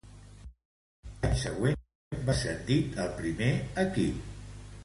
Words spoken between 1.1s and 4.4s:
L'any següent, va ser ascendit al primer equip.